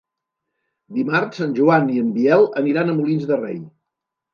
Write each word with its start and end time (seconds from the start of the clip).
Dimarts 0.95 1.45
en 1.47 1.55
Joan 1.61 1.95
i 1.99 2.03
en 2.07 2.11
Biel 2.19 2.51
aniran 2.65 2.91
a 2.97 3.01
Molins 3.05 3.33
de 3.33 3.43
Rei. 3.49 3.67